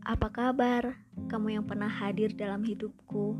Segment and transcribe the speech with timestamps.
[0.00, 0.96] Apa kabar,
[1.28, 3.36] kamu yang pernah hadir dalam hidupku?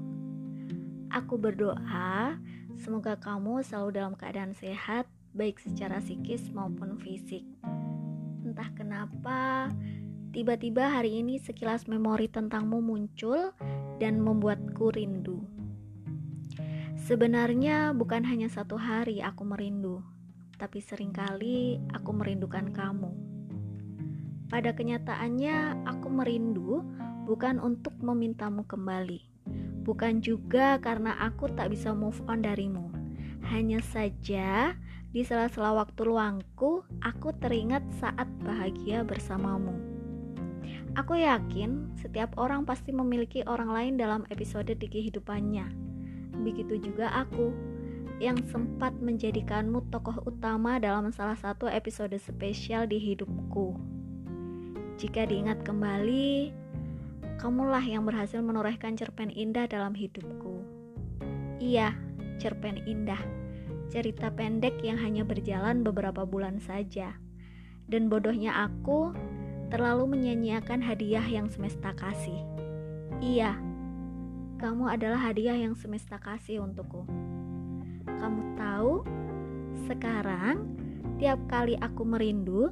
[1.09, 2.37] Aku berdoa,
[2.77, 7.49] semoga kamu selalu dalam keadaan sehat, baik secara psikis maupun fisik.
[8.45, 9.73] Entah kenapa,
[10.37, 13.57] tiba-tiba hari ini sekilas memori tentangmu muncul
[13.97, 15.41] dan membuatku rindu.
[17.09, 20.05] Sebenarnya bukan hanya satu hari aku merindu,
[20.61, 23.30] tapi sering kali aku merindukan kamu.
[24.51, 26.83] Pada kenyataannya, aku merindu
[27.23, 29.23] bukan untuk memintamu kembali,
[29.87, 32.91] bukan juga karena aku tak bisa move on darimu.
[33.47, 34.75] Hanya saja,
[35.15, 39.79] di sela-sela waktu luangku, aku teringat saat bahagia bersamamu.
[40.99, 45.71] Aku yakin setiap orang pasti memiliki orang lain dalam episode di kehidupannya.
[46.43, 47.55] Begitu juga aku
[48.19, 54.00] yang sempat menjadikanmu tokoh utama dalam salah satu episode spesial di hidupku.
[55.01, 56.53] Jika diingat kembali,
[57.41, 60.61] kamulah yang berhasil menorehkan cerpen indah dalam hidupku.
[61.57, 61.97] Iya,
[62.37, 63.17] cerpen indah.
[63.89, 67.17] Cerita pendek yang hanya berjalan beberapa bulan saja.
[67.89, 69.17] Dan bodohnya aku
[69.73, 72.45] terlalu menyanyiakan hadiah yang semesta kasih.
[73.25, 73.57] Iya,
[74.61, 77.09] kamu adalah hadiah yang semesta kasih untukku.
[78.05, 79.01] Kamu tahu,
[79.89, 80.77] sekarang
[81.17, 82.69] tiap kali aku merindu,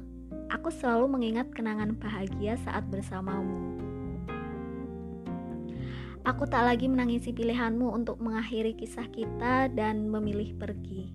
[0.49, 3.77] aku selalu mengingat kenangan bahagia saat bersamamu.
[6.25, 11.09] Aku tak lagi menangisi pilihanmu untuk mengakhiri kisah kita dan memilih pergi.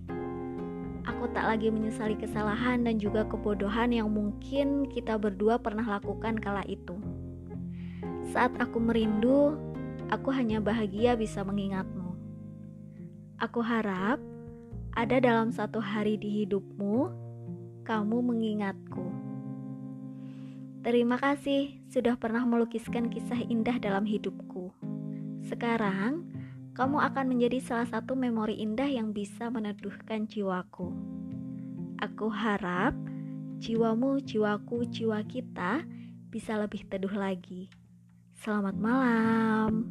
[1.05, 6.65] Aku tak lagi menyesali kesalahan dan juga kebodohan yang mungkin kita berdua pernah lakukan kala
[6.65, 6.97] itu.
[8.33, 9.53] Saat aku merindu,
[10.09, 12.17] aku hanya bahagia bisa mengingatmu.
[13.37, 14.17] Aku harap
[14.97, 17.13] ada dalam satu hari di hidupmu,
[17.85, 19.24] kamu mengingatku.
[20.85, 24.69] Terima kasih sudah pernah melukiskan kisah indah dalam hidupku.
[25.41, 26.29] Sekarang,
[26.77, 30.93] kamu akan menjadi salah satu memori indah yang bisa meneduhkan jiwaku.
[32.05, 32.93] Aku harap
[33.57, 35.81] jiwamu, jiwaku, jiwa kita
[36.29, 37.65] bisa lebih teduh lagi.
[38.37, 39.84] Selamat malam.